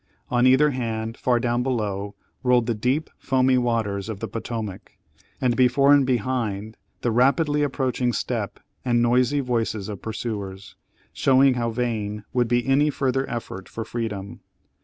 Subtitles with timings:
[0.31, 4.97] On either hand, far down below, rolled the deep foamy waters of the Potomac,
[5.39, 10.75] and before and behind the rapidly approaching step and noisy voices of pursuers,
[11.13, 14.39] showing how vain would be any further effort for freedom.